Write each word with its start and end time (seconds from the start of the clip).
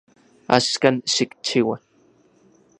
Axkan 0.55 0.95
xikchiua 1.13 1.77